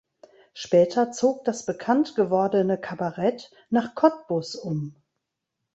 Später 0.55 1.11
zog 1.11 1.45
das 1.45 1.63
bekannt 1.67 2.15
gewordene 2.15 2.79
Kabarett 2.79 3.51
nach 3.69 3.93
Cottbus 3.93 4.55
um. 4.55 4.95